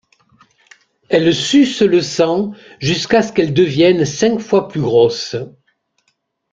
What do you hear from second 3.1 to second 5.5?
ce qu'elle devienne cinq fois plus grosse.